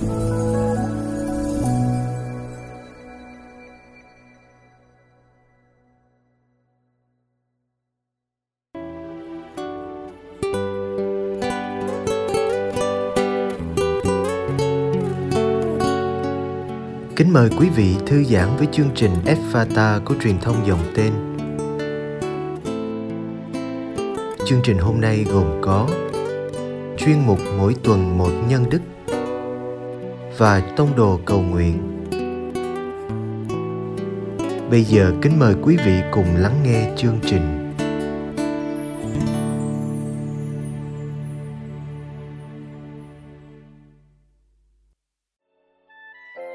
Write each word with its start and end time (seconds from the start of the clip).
Kính 0.00 0.08
mời 17.32 17.50
quý 17.58 17.68
vị 17.68 17.96
thư 18.06 18.24
giãn 18.24 18.56
với 18.56 18.66
chương 18.72 18.90
trình 18.94 19.10
Fata 19.52 20.04
của 20.04 20.14
truyền 20.22 20.38
thông 20.38 20.66
dòng 20.66 20.92
tên. 20.96 21.12
Chương 24.46 24.60
trình 24.64 24.78
hôm 24.78 25.00
nay 25.00 25.24
gồm 25.32 25.60
có 25.62 25.88
chuyên 26.98 27.26
mục 27.26 27.38
mỗi 27.58 27.74
tuần 27.82 28.18
một 28.18 28.30
nhân 28.48 28.64
đức 28.70 28.80
và 30.38 30.62
tông 30.76 30.88
đồ 30.96 31.18
cầu 31.24 31.40
nguyện. 31.40 32.04
Bây 34.70 34.82
giờ 34.82 35.12
kính 35.22 35.38
mời 35.38 35.54
quý 35.62 35.76
vị 35.86 36.00
cùng 36.12 36.26
lắng 36.38 36.54
nghe 36.64 36.90
chương 36.96 37.18
trình. 37.26 37.74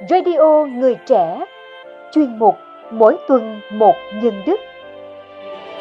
Radio 0.09 0.65
Người 0.65 0.95
Trẻ 1.07 1.45
Chuyên 2.11 2.39
mục 2.39 2.55
Mỗi 2.91 3.17
tuần 3.27 3.61
một 3.73 3.93
nhân 4.23 4.41
đức 4.45 4.59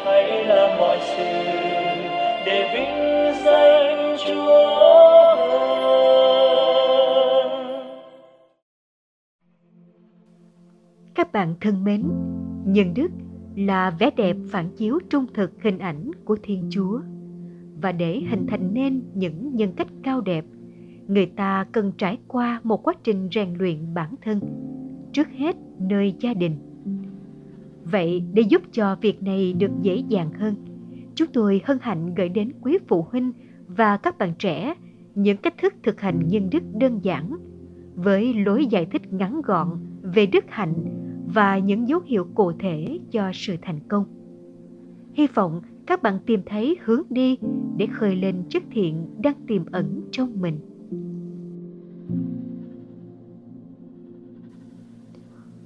hãy 0.05 0.45
làm 0.45 0.77
mọi 0.77 0.99
sự 1.01 1.23
để 2.45 2.69
vinh 2.73 3.33
danh 3.45 4.17
Chúa 4.27 4.78
Các 11.19 11.31
bạn 11.31 11.55
thân 11.61 11.83
mến, 11.83 12.03
nhân 12.65 12.93
đức 12.95 13.11
là 13.55 13.95
vẻ 13.99 14.09
đẹp 14.17 14.37
phản 14.51 14.69
chiếu 14.77 14.99
trung 15.09 15.25
thực 15.33 15.63
hình 15.63 15.79
ảnh 15.79 16.11
của 16.25 16.37
Thiên 16.43 16.67
Chúa. 16.69 16.99
Và 17.81 17.91
để 17.91 18.21
hình 18.29 18.45
thành 18.47 18.73
nên 18.73 19.01
những 19.13 19.55
nhân 19.55 19.73
cách 19.73 19.87
cao 20.03 20.21
đẹp 20.21 20.45
người 21.07 21.25
ta 21.25 21.65
cần 21.71 21.91
trải 21.97 22.17
qua 22.27 22.61
một 22.63 22.83
quá 22.83 22.93
trình 23.03 23.29
rèn 23.31 23.53
luyện 23.53 23.93
bản 23.93 24.15
thân 24.21 24.39
trước 25.13 25.27
hết 25.37 25.55
nơi 25.79 26.15
gia 26.19 26.33
đình. 26.33 26.55
Vậy 27.83 28.23
để 28.33 28.41
giúp 28.41 28.61
cho 28.71 28.97
việc 29.01 29.23
này 29.23 29.53
được 29.53 29.71
dễ 29.81 29.95
dàng 29.95 30.33
hơn 30.33 30.55
chúng 31.15 31.27
tôi 31.33 31.61
hân 31.63 31.77
hạnh 31.81 32.15
gửi 32.15 32.29
đến 32.29 32.51
quý 32.61 32.77
phụ 32.87 33.05
huynh 33.11 33.31
và 33.67 33.97
các 33.97 34.17
bạn 34.17 34.33
trẻ 34.39 34.73
những 35.15 35.37
cách 35.37 35.57
thức 35.57 35.73
thực 35.83 36.01
hành 36.01 36.27
nhân 36.27 36.49
đức 36.51 36.63
đơn 36.73 36.99
giản 37.03 37.37
với 37.95 38.33
lối 38.33 38.65
giải 38.65 38.85
thích 38.85 39.13
ngắn 39.13 39.41
gọn 39.41 39.67
về 40.01 40.25
đức 40.25 40.45
hạnh 40.47 40.73
và 41.33 41.57
những 41.57 41.87
dấu 41.87 41.99
hiệu 42.05 42.27
cụ 42.35 42.51
thể 42.59 42.99
cho 43.11 43.31
sự 43.33 43.55
thành 43.61 43.79
công 43.87 44.05
hy 45.13 45.27
vọng 45.27 45.61
các 45.87 46.03
bạn 46.03 46.19
tìm 46.25 46.41
thấy 46.45 46.77
hướng 46.83 47.03
đi 47.09 47.37
để 47.77 47.87
khơi 47.93 48.15
lên 48.15 48.43
chất 48.49 48.63
thiện 48.71 49.07
đang 49.21 49.35
tiềm 49.47 49.65
ẩn 49.71 50.01
trong 50.11 50.41
mình 50.41 50.59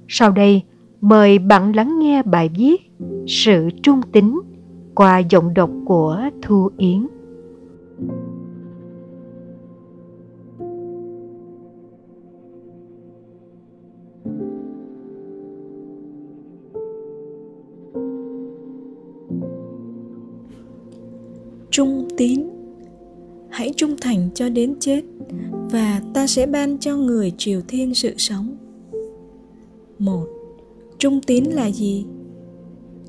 Sau 0.08 0.30
đây, 0.30 0.62
mời 1.00 1.38
bạn 1.38 1.76
lắng 1.76 1.98
nghe 1.98 2.22
bài 2.22 2.50
viết 2.56 2.90
Sự 3.26 3.68
trung 3.82 4.00
tính 4.12 4.40
qua 4.94 5.18
giọng 5.18 5.54
đọc 5.54 5.70
của 5.84 6.22
Thu 6.42 6.70
Yến. 6.76 7.06
Tín. 22.16 22.42
Hãy 23.50 23.72
trung 23.76 23.96
thành 24.00 24.28
cho 24.34 24.48
đến 24.48 24.74
chết, 24.80 25.04
và 25.70 26.02
ta 26.14 26.26
sẽ 26.26 26.46
ban 26.46 26.78
cho 26.78 26.96
người 26.96 27.32
triều 27.38 27.60
thiên 27.68 27.94
sự 27.94 28.14
sống. 28.18 28.56
Một, 29.98 30.26
trung 30.98 31.20
tín 31.20 31.44
là 31.44 31.70
gì? 31.70 32.04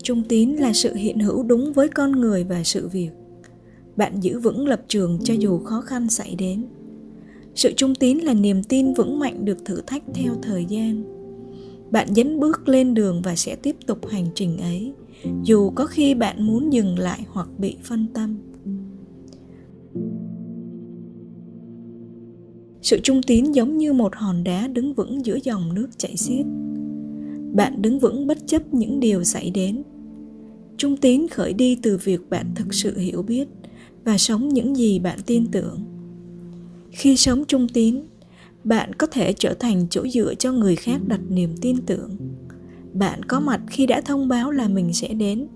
Trung 0.03 0.23
tín 0.29 0.49
là 0.49 0.73
sự 0.73 0.95
hiện 0.95 1.19
hữu 1.19 1.43
đúng 1.43 1.73
với 1.73 1.87
con 1.87 2.11
người 2.11 2.43
và 2.43 2.63
sự 2.63 2.87
việc. 2.87 3.09
Bạn 3.95 4.19
giữ 4.19 4.39
vững 4.39 4.67
lập 4.67 4.81
trường 4.87 5.19
cho 5.23 5.33
dù 5.33 5.59
khó 5.59 5.81
khăn 5.81 6.09
xảy 6.09 6.35
đến. 6.35 6.65
Sự 7.55 7.73
trung 7.75 7.95
tín 7.95 8.17
là 8.17 8.33
niềm 8.33 8.63
tin 8.63 8.93
vững 8.93 9.19
mạnh 9.19 9.45
được 9.45 9.65
thử 9.65 9.81
thách 9.87 10.03
theo 10.13 10.33
thời 10.41 10.65
gian. 10.65 11.03
Bạn 11.91 12.15
dấn 12.15 12.39
bước 12.39 12.69
lên 12.69 12.93
đường 12.93 13.21
và 13.21 13.35
sẽ 13.35 13.55
tiếp 13.55 13.75
tục 13.87 14.07
hành 14.07 14.25
trình 14.35 14.57
ấy, 14.57 14.93
dù 15.43 15.69
có 15.69 15.85
khi 15.85 16.13
bạn 16.13 16.47
muốn 16.47 16.73
dừng 16.73 16.99
lại 16.99 17.25
hoặc 17.29 17.47
bị 17.57 17.75
phân 17.83 18.07
tâm. 18.13 18.37
Sự 22.85 22.99
trung 23.03 23.23
tín 23.23 23.51
giống 23.51 23.77
như 23.77 23.93
một 23.93 24.15
hòn 24.15 24.43
đá 24.43 24.67
đứng 24.67 24.93
vững 24.93 25.25
giữa 25.25 25.37
dòng 25.43 25.73
nước 25.73 25.87
chảy 25.97 26.17
xiết. 26.17 26.45
Bạn 27.53 27.81
đứng 27.81 27.99
vững 27.99 28.27
bất 28.27 28.37
chấp 28.47 28.73
những 28.73 28.99
điều 28.99 29.23
xảy 29.23 29.51
đến. 29.51 29.83
Trung 30.77 30.97
tín 30.97 31.27
khởi 31.27 31.53
đi 31.53 31.77
từ 31.81 31.97
việc 32.03 32.29
bạn 32.29 32.45
thực 32.55 32.73
sự 32.73 32.97
hiểu 32.97 33.21
biết 33.21 33.47
và 34.03 34.17
sống 34.17 34.49
những 34.49 34.75
gì 34.75 34.99
bạn 34.99 35.19
tin 35.25 35.45
tưởng. 35.51 35.79
Khi 36.91 37.17
sống 37.17 37.45
trung 37.45 37.67
tín, 37.67 38.01
bạn 38.63 38.93
có 38.93 39.07
thể 39.07 39.33
trở 39.33 39.53
thành 39.53 39.87
chỗ 39.89 40.07
dựa 40.07 40.35
cho 40.35 40.51
người 40.51 40.75
khác 40.75 41.01
đặt 41.07 41.21
niềm 41.29 41.55
tin 41.61 41.77
tưởng. 41.85 42.17
Bạn 42.93 43.23
có 43.23 43.39
mặt 43.39 43.61
khi 43.67 43.85
đã 43.85 44.01
thông 44.01 44.27
báo 44.27 44.51
là 44.51 44.67
mình 44.67 44.93
sẽ 44.93 45.07
đến. 45.07 45.47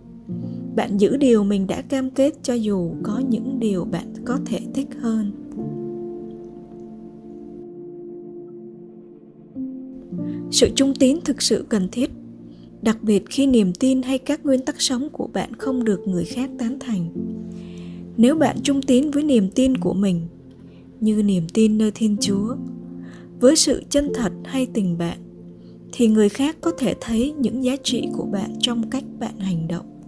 Bạn 0.76 0.98
giữ 0.98 1.18
điều 1.18 1.44
mình 1.44 1.68
đã 1.68 1.82
cam 1.82 2.10
kết 2.10 2.34
cho 2.44 2.54
dù 2.54 2.92
có 3.04 3.22
những 3.30 3.60
điều 3.60 3.86
bạn 3.86 4.14
có 4.26 4.40
thể 4.46 4.60
thích 4.74 4.88
hơn. 5.02 5.49
Sự 10.52 10.70
trung 10.76 10.94
tín 10.96 11.20
thực 11.26 11.42
sự 11.42 11.66
cần 11.70 11.88
thiết, 11.92 12.10
đặc 12.82 13.04
biệt 13.04 13.24
khi 13.30 13.48
niềm 13.48 13.74
tin 13.74 14.02
hay 14.02 14.18
các 14.18 14.46
nguyên 14.46 14.66
tắc 14.66 14.82
sống 14.82 15.10
của 15.10 15.28
bạn 15.34 15.56
không 15.56 15.84
được 15.84 16.08
người 16.08 16.26
khác 16.26 16.50
tán 16.60 16.80
thành. 16.80 17.10
Nếu 18.18 18.36
bạn 18.36 18.58
trung 18.64 18.82
tín 18.82 19.12
với 19.12 19.24
niềm 19.24 19.50
tin 19.50 19.78
của 19.78 19.94
mình, 19.94 20.22
như 21.00 21.24
niềm 21.24 21.44
tin 21.54 21.78
nơi 21.78 21.92
thiên 21.92 22.18
chúa, 22.22 22.56
với 23.40 23.56
sự 23.56 23.84
chân 23.90 24.12
thật 24.16 24.32
hay 24.46 24.66
tình 24.74 24.98
bạn, 24.98 25.18
thì 25.92 26.08
người 26.08 26.30
khác 26.30 26.58
có 26.62 26.72
thể 26.78 26.96
thấy 27.02 27.34
những 27.40 27.64
giá 27.64 27.76
trị 27.84 28.08
của 28.14 28.26
bạn 28.26 28.54
trong 28.60 28.90
cách 28.90 29.04
bạn 29.20 29.40
hành 29.40 29.68
động. 29.68 29.99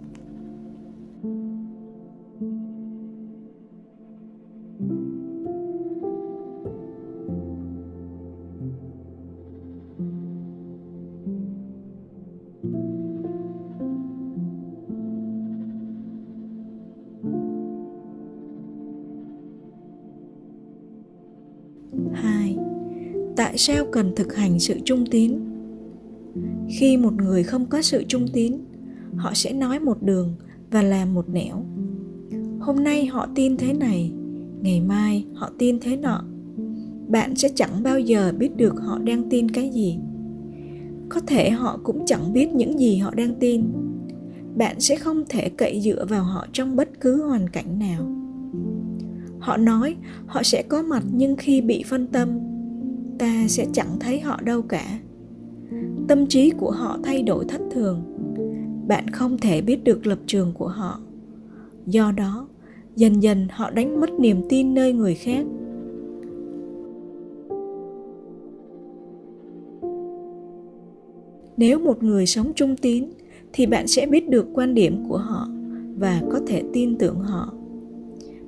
Tại 23.52 23.58
sao 23.58 23.84
cần 23.92 24.12
thực 24.16 24.34
hành 24.34 24.58
sự 24.58 24.74
trung 24.84 25.04
tín? 25.10 25.32
Khi 26.68 26.96
một 26.96 27.12
người 27.12 27.42
không 27.42 27.66
có 27.66 27.82
sự 27.82 28.04
trung 28.08 28.26
tín, 28.32 28.58
họ 29.16 29.30
sẽ 29.34 29.52
nói 29.52 29.80
một 29.80 30.02
đường 30.02 30.34
và 30.70 30.82
làm 30.82 31.14
một 31.14 31.28
nẻo. 31.28 31.64
Hôm 32.60 32.84
nay 32.84 33.06
họ 33.06 33.28
tin 33.34 33.56
thế 33.56 33.72
này, 33.72 34.12
ngày 34.60 34.80
mai 34.80 35.24
họ 35.34 35.50
tin 35.58 35.80
thế 35.80 35.96
nọ. 35.96 36.24
Bạn 37.08 37.36
sẽ 37.36 37.48
chẳng 37.54 37.82
bao 37.82 38.00
giờ 38.00 38.32
biết 38.38 38.56
được 38.56 38.74
họ 38.80 38.98
đang 38.98 39.30
tin 39.30 39.50
cái 39.50 39.70
gì. 39.70 39.98
Có 41.08 41.20
thể 41.20 41.50
họ 41.50 41.80
cũng 41.84 42.06
chẳng 42.06 42.32
biết 42.32 42.52
những 42.52 42.78
gì 42.78 42.96
họ 42.96 43.14
đang 43.14 43.34
tin. 43.34 43.64
Bạn 44.56 44.80
sẽ 44.80 44.96
không 44.96 45.24
thể 45.28 45.48
cậy 45.48 45.80
dựa 45.80 46.06
vào 46.08 46.24
họ 46.24 46.46
trong 46.52 46.76
bất 46.76 47.00
cứ 47.00 47.22
hoàn 47.28 47.48
cảnh 47.48 47.78
nào. 47.78 48.12
Họ 49.38 49.56
nói 49.56 49.96
họ 50.26 50.42
sẽ 50.42 50.62
có 50.62 50.82
mặt 50.82 51.04
nhưng 51.12 51.36
khi 51.36 51.60
bị 51.60 51.84
phân 51.86 52.06
tâm 52.06 52.28
ta 53.22 53.48
sẽ 53.48 53.66
chẳng 53.72 53.96
thấy 54.00 54.20
họ 54.20 54.40
đâu 54.44 54.62
cả. 54.62 54.98
Tâm 56.08 56.26
trí 56.26 56.50
của 56.50 56.70
họ 56.70 56.98
thay 57.02 57.22
đổi 57.22 57.44
thất 57.44 57.60
thường. 57.70 58.02
Bạn 58.88 59.10
không 59.10 59.38
thể 59.38 59.60
biết 59.60 59.84
được 59.84 60.06
lập 60.06 60.18
trường 60.26 60.52
của 60.54 60.68
họ. 60.68 61.00
Do 61.86 62.12
đó, 62.12 62.48
dần 62.96 63.22
dần 63.22 63.46
họ 63.50 63.70
đánh 63.70 64.00
mất 64.00 64.10
niềm 64.12 64.42
tin 64.48 64.74
nơi 64.74 64.92
người 64.92 65.14
khác. 65.14 65.46
Nếu 71.56 71.78
một 71.78 72.02
người 72.02 72.26
sống 72.26 72.52
trung 72.54 72.76
tín, 72.76 73.04
thì 73.52 73.66
bạn 73.66 73.88
sẽ 73.88 74.06
biết 74.06 74.28
được 74.28 74.46
quan 74.54 74.74
điểm 74.74 75.04
của 75.08 75.18
họ 75.18 75.48
và 75.98 76.22
có 76.30 76.40
thể 76.46 76.62
tin 76.72 76.98
tưởng 76.98 77.20
họ. 77.20 77.52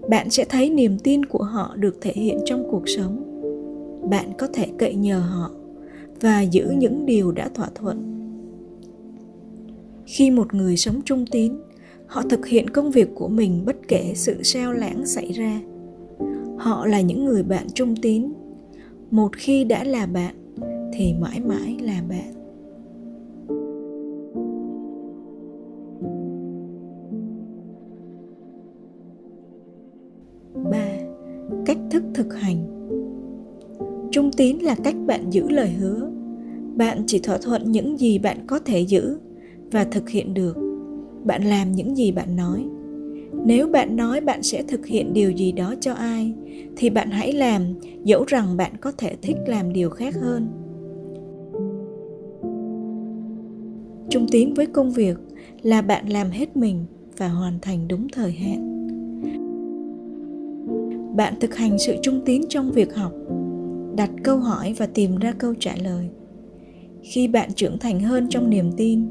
Bạn 0.09 0.31
sẽ 0.31 0.45
thấy 0.45 0.71
niềm 0.71 0.99
tin 0.99 1.25
của 1.27 1.45
họ 1.45 1.77
được 1.77 1.99
thể 2.01 2.13
hiện 2.15 2.39
trong 2.45 2.69
cuộc 2.71 2.83
sống 2.87 3.24
bạn 4.11 4.33
có 4.39 4.47
thể 4.53 4.67
cậy 4.79 4.95
nhờ 4.95 5.19
họ 5.19 5.51
và 6.21 6.43
giữ 6.43 6.75
những 6.79 7.07
điều 7.07 7.33
đã 7.33 7.49
thỏa 7.55 7.69
thuận. 7.75 8.15
Khi 10.07 10.31
một 10.31 10.55
người 10.55 10.77
sống 10.77 11.01
trung 11.05 11.25
tín, 11.31 11.53
họ 12.07 12.23
thực 12.23 12.47
hiện 12.47 12.71
công 12.71 12.91
việc 12.91 13.09
của 13.15 13.29
mình 13.29 13.63
bất 13.67 13.77
kể 13.89 14.13
sự 14.15 14.43
sao 14.43 14.73
lãng 14.73 15.07
xảy 15.07 15.33
ra. 15.33 15.61
Họ 16.59 16.87
là 16.87 17.01
những 17.01 17.25
người 17.25 17.43
bạn 17.43 17.67
trung 17.75 17.95
tín. 18.03 18.33
Một 19.11 19.37
khi 19.37 19.65
đã 19.65 19.85
là 19.85 20.07
bạn, 20.07 20.35
thì 20.93 21.15
mãi 21.21 21.41
mãi 21.41 21.77
là 21.81 22.03
bạn. 22.09 22.35
Ba, 30.71 30.89
cách 31.67 31.79
thức 31.91 32.03
thực 32.15 32.35
hành 32.35 32.74
trung 34.15 34.31
tín 34.33 34.59
là 34.59 34.75
cách 34.85 34.97
bạn 35.07 35.31
giữ 35.31 35.49
lời 35.49 35.69
hứa. 35.69 36.11
Bạn 36.77 37.03
chỉ 37.07 37.19
thỏa 37.19 37.39
thuận 37.39 37.73
những 37.73 38.01
gì 38.01 38.19
bạn 38.19 38.39
có 38.47 38.59
thể 38.59 38.81
giữ 38.81 39.19
và 39.73 39.85
thực 39.85 40.09
hiện 40.09 40.35
được. 40.35 40.57
Bạn 41.25 41.45
làm 41.45 41.73
những 41.73 41.97
gì 41.97 42.13
bạn 42.13 42.37
nói. 42.37 42.65
Nếu 43.45 43.69
bạn 43.69 43.97
nói 43.97 44.21
bạn 44.21 44.43
sẽ 44.43 44.63
thực 44.63 44.87
hiện 44.87 45.13
điều 45.13 45.31
gì 45.31 45.53
đó 45.53 45.75
cho 45.81 45.93
ai, 45.93 46.35
thì 46.77 46.91
bạn 46.91 47.11
hãy 47.11 47.33
làm, 47.33 47.63
dẫu 48.05 48.25
rằng 48.27 48.57
bạn 48.57 48.73
có 48.81 48.93
thể 48.99 49.17
thích 49.23 49.37
làm 49.47 49.73
điều 49.73 49.91
khác 49.91 50.15
hơn. 50.15 50.49
Trung 54.11 54.27
tín 54.31 54.55
với 54.55 54.67
công 54.67 54.91
việc 54.91 55.17
là 55.63 55.83
bạn 55.83 56.09
làm 56.09 56.31
hết 56.31 56.57
mình 56.57 56.85
và 57.17 57.29
hoàn 57.29 57.59
thành 57.63 57.89
đúng 57.89 58.07
thời 58.13 58.33
hạn. 58.33 58.71
Bạn 61.17 61.35
thực 61.41 61.55
hành 61.55 61.79
sự 61.79 61.95
trung 62.03 62.21
tín 62.25 62.43
trong 62.49 62.73
việc 62.73 62.95
học 62.95 63.13
đặt 63.97 64.11
câu 64.23 64.39
hỏi 64.39 64.75
và 64.79 64.87
tìm 64.87 65.17
ra 65.17 65.33
câu 65.39 65.55
trả 65.61 65.75
lời. 65.85 66.09
Khi 67.03 67.29
bạn 67.29 67.53
trưởng 67.53 67.79
thành 67.79 68.01
hơn 68.01 68.27
trong 68.31 68.51
niềm 68.51 68.71
tin, 68.77 69.07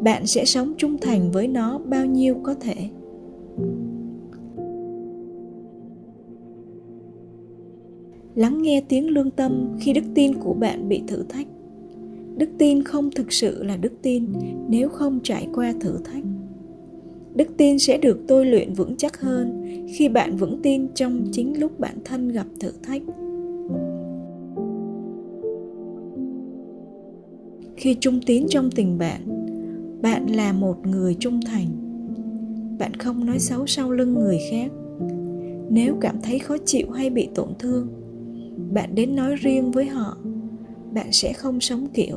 bạn 0.00 0.26
sẽ 0.26 0.44
sống 0.44 0.74
trung 0.76 0.96
thành 1.00 1.30
với 1.30 1.48
nó 1.48 1.78
bao 1.78 2.06
nhiêu 2.06 2.36
có 2.42 2.54
thể? 2.54 2.74
Lắng 8.34 8.62
nghe 8.62 8.82
tiếng 8.88 9.08
lương 9.08 9.30
tâm 9.30 9.76
khi 9.80 9.92
đức 9.92 10.04
tin 10.14 10.34
của 10.34 10.54
bạn 10.54 10.88
bị 10.88 11.02
thử 11.06 11.24
thách. 11.28 11.46
Đức 12.36 12.48
tin 12.58 12.82
không 12.82 13.10
thực 13.10 13.32
sự 13.32 13.62
là 13.62 13.76
đức 13.76 13.92
tin 14.02 14.24
nếu 14.68 14.88
không 14.88 15.20
trải 15.22 15.48
qua 15.54 15.74
thử 15.80 15.98
thách. 16.04 16.24
Đức 17.34 17.48
tin 17.56 17.78
sẽ 17.78 17.98
được 17.98 18.20
tôi 18.28 18.46
luyện 18.46 18.72
vững 18.72 18.96
chắc 18.96 19.20
hơn 19.20 19.62
khi 19.94 20.08
bạn 20.08 20.36
vững 20.36 20.62
tin 20.62 20.88
trong 20.94 21.24
chính 21.32 21.60
lúc 21.60 21.80
bản 21.80 21.96
thân 22.04 22.28
gặp 22.28 22.46
thử 22.60 22.72
thách. 22.82 23.02
Khi 27.76 27.96
trung 28.00 28.20
tín 28.26 28.46
trong 28.48 28.70
tình 28.70 28.98
bạn 28.98 29.46
bạn 30.02 30.26
là 30.26 30.52
một 30.52 30.86
người 30.86 31.16
trung 31.20 31.40
thành. 31.46 31.66
Bạn 32.78 32.94
không 32.94 33.26
nói 33.26 33.38
xấu 33.38 33.66
sau 33.66 33.90
lưng 33.90 34.14
người 34.14 34.38
khác. 34.50 34.70
Nếu 35.70 35.96
cảm 36.00 36.16
thấy 36.22 36.38
khó 36.38 36.56
chịu 36.64 36.90
hay 36.90 37.10
bị 37.10 37.28
tổn 37.34 37.48
thương, 37.58 37.88
bạn 38.72 38.94
đến 38.94 39.16
nói 39.16 39.34
riêng 39.36 39.70
với 39.70 39.86
họ. 39.86 40.16
Bạn 40.92 41.06
sẽ 41.12 41.32
không 41.32 41.60
sống 41.60 41.86
kiểu 41.94 42.16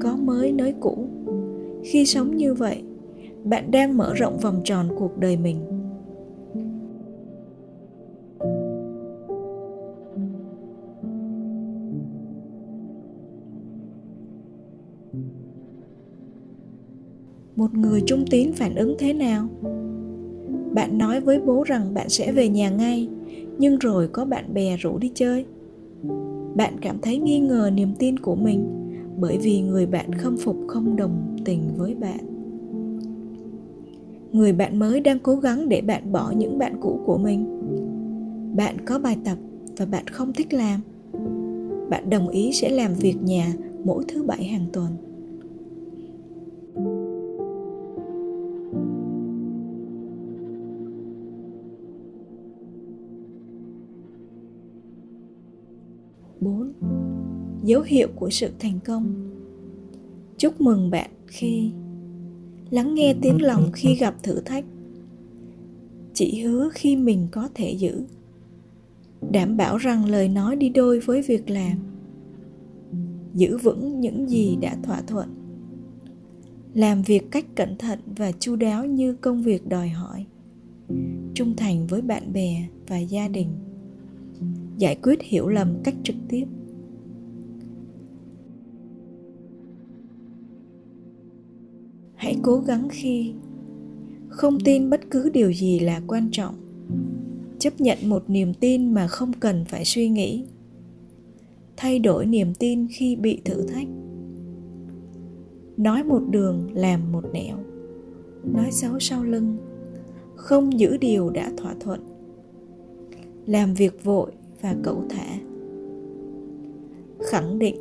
có 0.00 0.16
mới 0.16 0.52
nới 0.52 0.74
cũ. 0.80 1.08
Khi 1.84 2.06
sống 2.06 2.36
như 2.36 2.54
vậy, 2.54 2.82
bạn 3.44 3.70
đang 3.70 3.96
mở 3.96 4.14
rộng 4.14 4.38
vòng 4.38 4.60
tròn 4.64 4.88
cuộc 4.98 5.18
đời 5.18 5.36
mình. 5.36 5.73
Một 17.64 17.74
người 17.74 18.00
trung 18.06 18.24
tín 18.30 18.52
phản 18.52 18.74
ứng 18.74 18.94
thế 18.98 19.12
nào? 19.12 19.48
Bạn 20.72 20.98
nói 20.98 21.20
với 21.20 21.40
bố 21.40 21.62
rằng 21.62 21.94
bạn 21.94 22.08
sẽ 22.08 22.32
về 22.32 22.48
nhà 22.48 22.70
ngay, 22.70 23.08
nhưng 23.58 23.78
rồi 23.78 24.08
có 24.08 24.24
bạn 24.24 24.54
bè 24.54 24.76
rủ 24.76 24.98
đi 24.98 25.10
chơi. 25.14 25.44
Bạn 26.54 26.74
cảm 26.80 26.98
thấy 27.02 27.18
nghi 27.18 27.40
ngờ 27.40 27.70
niềm 27.74 27.94
tin 27.98 28.18
của 28.18 28.34
mình, 28.34 28.64
bởi 29.18 29.38
vì 29.38 29.60
người 29.60 29.86
bạn 29.86 30.12
khâm 30.12 30.36
phục 30.36 30.56
không 30.66 30.96
đồng 30.96 31.36
tình 31.44 31.60
với 31.76 31.94
bạn. 31.94 32.18
Người 34.32 34.52
bạn 34.52 34.78
mới 34.78 35.00
đang 35.00 35.18
cố 35.18 35.36
gắng 35.36 35.68
để 35.68 35.80
bạn 35.80 36.12
bỏ 36.12 36.32
những 36.36 36.58
bạn 36.58 36.76
cũ 36.80 37.00
của 37.06 37.18
mình. 37.18 37.46
Bạn 38.56 38.76
có 38.84 38.98
bài 38.98 39.16
tập 39.24 39.38
và 39.76 39.86
bạn 39.86 40.06
không 40.06 40.32
thích 40.32 40.52
làm. 40.52 40.80
Bạn 41.90 42.10
đồng 42.10 42.28
ý 42.28 42.52
sẽ 42.52 42.70
làm 42.70 42.94
việc 42.94 43.16
nhà 43.22 43.54
mỗi 43.84 44.04
thứ 44.08 44.22
bảy 44.22 44.44
hàng 44.44 44.66
tuần. 44.72 45.13
Bốn. 56.40 56.72
Dấu 57.64 57.82
hiệu 57.82 58.08
của 58.14 58.30
sự 58.30 58.50
thành 58.58 58.78
công. 58.84 59.30
Chúc 60.38 60.60
mừng 60.60 60.90
bạn 60.90 61.10
khi 61.26 61.72
lắng 62.70 62.94
nghe 62.94 63.14
tiếng 63.22 63.42
lòng 63.42 63.70
khi 63.72 63.94
gặp 63.94 64.22
thử 64.22 64.40
thách. 64.40 64.64
Chỉ 66.14 66.42
hứa 66.42 66.68
khi 66.74 66.96
mình 66.96 67.28
có 67.30 67.48
thể 67.54 67.70
giữ. 67.70 68.04
Đảm 69.30 69.56
bảo 69.56 69.76
rằng 69.76 70.04
lời 70.04 70.28
nói 70.28 70.56
đi 70.56 70.68
đôi 70.68 71.00
với 71.00 71.22
việc 71.22 71.50
làm. 71.50 71.78
Giữ 73.34 73.58
vững 73.58 74.00
những 74.00 74.28
gì 74.28 74.56
đã 74.60 74.76
thỏa 74.82 75.00
thuận. 75.06 75.28
Làm 76.74 77.02
việc 77.02 77.30
cách 77.30 77.46
cẩn 77.54 77.78
thận 77.78 77.98
và 78.16 78.32
chu 78.32 78.56
đáo 78.56 78.86
như 78.86 79.14
công 79.14 79.42
việc 79.42 79.68
đòi 79.68 79.88
hỏi. 79.88 80.26
Trung 81.34 81.56
thành 81.56 81.86
với 81.86 82.02
bạn 82.02 82.32
bè 82.32 82.68
và 82.88 82.98
gia 82.98 83.28
đình 83.28 83.48
giải 84.78 84.98
quyết 85.02 85.22
hiểu 85.22 85.48
lầm 85.48 85.68
cách 85.84 85.94
trực 86.02 86.16
tiếp. 86.28 86.44
Hãy 92.14 92.36
cố 92.42 92.58
gắng 92.60 92.88
khi 92.90 93.32
không 94.28 94.58
tin 94.64 94.90
bất 94.90 95.00
cứ 95.10 95.30
điều 95.32 95.52
gì 95.52 95.78
là 95.78 96.00
quan 96.06 96.28
trọng. 96.32 96.54
Chấp 97.58 97.80
nhận 97.80 97.98
một 98.04 98.24
niềm 98.30 98.54
tin 98.54 98.94
mà 98.94 99.06
không 99.06 99.32
cần 99.32 99.64
phải 99.64 99.84
suy 99.84 100.08
nghĩ. 100.08 100.44
Thay 101.76 101.98
đổi 101.98 102.26
niềm 102.26 102.54
tin 102.54 102.86
khi 102.90 103.16
bị 103.16 103.40
thử 103.44 103.66
thách. 103.66 103.86
Nói 105.76 106.04
một 106.04 106.22
đường, 106.30 106.70
làm 106.74 107.12
một 107.12 107.24
nẻo. 107.32 107.56
Nói 108.44 108.70
xấu 108.72 108.98
sau 108.98 109.24
lưng. 109.24 109.56
Không 110.36 110.78
giữ 110.78 110.96
điều 110.96 111.30
đã 111.30 111.52
thỏa 111.56 111.74
thuận. 111.80 112.00
Làm 113.46 113.74
việc 113.74 114.04
vội 114.04 114.32
và 114.64 114.74
cẩu 114.82 115.04
thả. 115.08 115.26
Khẳng 117.30 117.58
định, 117.58 117.76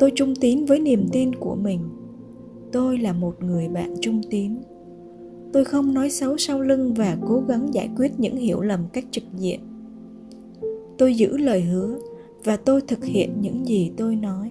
tôi 0.00 0.12
trung 0.14 0.34
tín 0.40 0.64
với 0.64 0.80
niềm 0.80 1.06
tin 1.12 1.34
của 1.34 1.54
mình. 1.54 1.80
Tôi 2.72 2.98
là 2.98 3.12
một 3.12 3.42
người 3.42 3.68
bạn 3.68 3.94
trung 4.00 4.20
tín. 4.30 4.52
Tôi 5.52 5.64
không 5.64 5.94
nói 5.94 6.10
xấu 6.10 6.36
sau 6.36 6.60
lưng 6.60 6.94
và 6.94 7.16
cố 7.28 7.42
gắng 7.48 7.74
giải 7.74 7.90
quyết 7.96 8.12
những 8.18 8.36
hiểu 8.36 8.60
lầm 8.60 8.80
cách 8.92 9.04
trực 9.10 9.24
diện. 9.36 9.60
Tôi 10.98 11.14
giữ 11.14 11.36
lời 11.36 11.60
hứa 11.62 11.98
và 12.44 12.56
tôi 12.56 12.80
thực 12.80 13.04
hiện 13.04 13.30
những 13.40 13.66
gì 13.66 13.92
tôi 13.96 14.16
nói. 14.16 14.50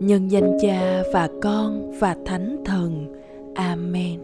nhân 0.00 0.30
danh 0.30 0.58
cha 0.62 1.02
và 1.12 1.28
con 1.42 1.92
và 2.00 2.16
thánh 2.24 2.56
thần 2.64 3.14
amen 3.54 4.20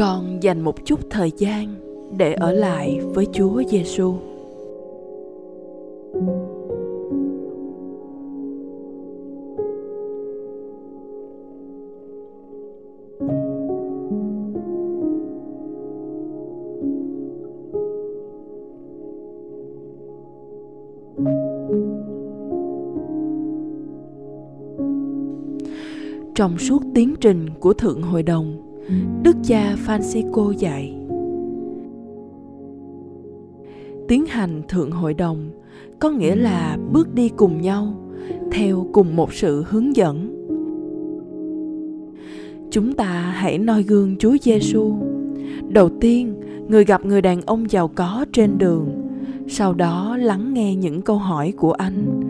con 0.00 0.42
dành 0.42 0.60
một 0.60 0.84
chút 0.84 1.00
thời 1.10 1.32
gian 1.36 1.74
để 2.16 2.32
ở 2.32 2.52
lại 2.52 3.00
với 3.14 3.26
Chúa 3.32 3.62
Giêsu. 3.68 4.29
Trong 26.40 26.58
suốt 26.58 26.82
tiến 26.94 27.14
trình 27.20 27.46
của 27.60 27.72
Thượng 27.72 28.02
Hội 28.02 28.22
đồng, 28.22 28.62
Đức 29.22 29.36
cha 29.44 29.76
Francisco 29.86 30.52
dạy 30.52 30.94
Tiến 34.08 34.26
hành 34.26 34.62
Thượng 34.68 34.90
Hội 34.90 35.14
đồng 35.14 35.50
có 35.98 36.10
nghĩa 36.10 36.36
là 36.36 36.78
bước 36.92 37.14
đi 37.14 37.28
cùng 37.28 37.60
nhau 37.60 37.94
theo 38.52 38.86
cùng 38.92 39.16
một 39.16 39.34
sự 39.34 39.64
hướng 39.68 39.96
dẫn. 39.96 40.46
Chúng 42.70 42.92
ta 42.92 43.34
hãy 43.36 43.58
noi 43.58 43.82
gương 43.82 44.16
Chúa 44.18 44.36
Giêsu. 44.42 44.94
Đầu 45.68 45.88
tiên, 46.00 46.34
người 46.68 46.84
gặp 46.84 47.04
người 47.04 47.22
đàn 47.22 47.42
ông 47.42 47.70
giàu 47.70 47.88
có 47.88 48.24
trên 48.32 48.58
đường, 48.58 48.88
sau 49.48 49.74
đó 49.74 50.16
lắng 50.16 50.54
nghe 50.54 50.74
những 50.74 51.02
câu 51.02 51.16
hỏi 51.18 51.52
của 51.56 51.72
anh 51.72 52.20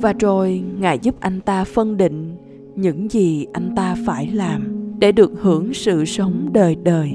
và 0.00 0.12
rồi 0.12 0.62
ngài 0.80 0.98
giúp 0.98 1.14
anh 1.20 1.40
ta 1.40 1.64
phân 1.64 1.96
định 1.96 2.36
những 2.76 3.10
gì 3.10 3.46
anh 3.52 3.72
ta 3.76 3.96
phải 4.06 4.26
làm 4.26 4.82
để 4.98 5.12
được 5.12 5.32
hưởng 5.40 5.74
sự 5.74 6.04
sống 6.04 6.48
đời 6.52 6.76
đời. 6.82 7.12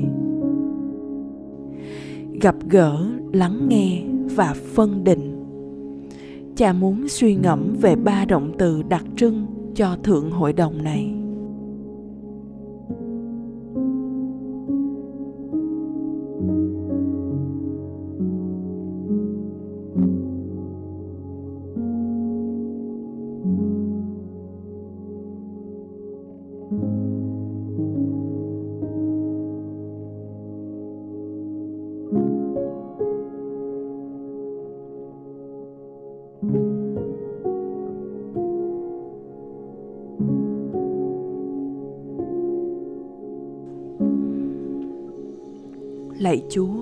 Gặp 2.41 2.55
gỡ, 2.69 3.07
lắng 3.33 3.67
nghe 3.69 4.01
và 4.35 4.55
phân 4.73 5.03
định. 5.03 5.43
Cha 6.55 6.73
muốn 6.73 7.07
suy 7.07 7.35
ngẫm 7.35 7.75
về 7.81 7.95
ba 7.95 8.25
động 8.25 8.51
từ 8.57 8.83
đặc 8.89 9.03
trưng 9.15 9.45
cho 9.75 9.97
thượng 10.03 10.31
hội 10.31 10.53
đồng 10.53 10.83
này. 10.83 11.16
Lạy 46.27 46.41
chúa. 46.49 46.77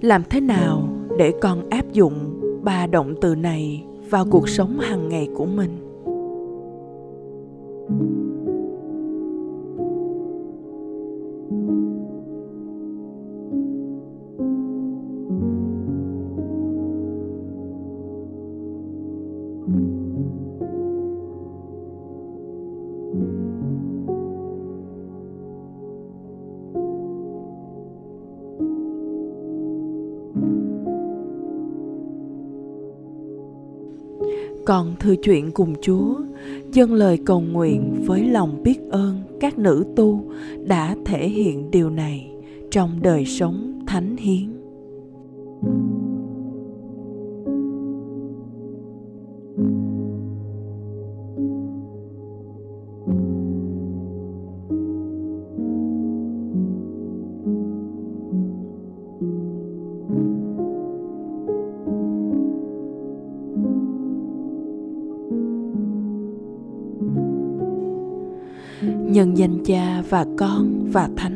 Làm 0.00 0.22
thế 0.30 0.40
nào 0.40 0.88
để 1.18 1.32
con 1.40 1.70
áp 1.70 1.92
dụng 1.92 2.40
ba 2.64 2.86
động 2.86 3.14
từ 3.20 3.34
này 3.34 3.84
vào 4.10 4.26
cuộc 4.30 4.48
sống 4.48 4.78
hàng 4.78 5.08
ngày 5.08 5.28
của 5.36 5.46
mình? 5.46 5.70
Còn 34.66 34.96
thư 35.00 35.16
chuyện 35.22 35.52
cùng 35.52 35.74
Chúa, 35.82 36.14
dâng 36.72 36.94
lời 36.94 37.18
cầu 37.26 37.40
nguyện 37.40 38.02
với 38.06 38.24
lòng 38.24 38.62
biết 38.62 38.78
ơn 38.90 39.22
các 39.40 39.58
nữ 39.58 39.84
tu 39.96 40.24
đã 40.66 40.96
thể 41.04 41.28
hiện 41.28 41.70
điều 41.70 41.90
này 41.90 42.30
trong 42.70 43.02
đời 43.02 43.24
sống 43.24 43.84
thánh 43.86 44.16
hiến. 44.16 44.55
Nhân 69.16 69.38
danh 69.38 69.64
cha 69.64 70.02
và 70.08 70.26
con 70.38 70.90
và 70.92 71.08
thánh. 71.16 71.35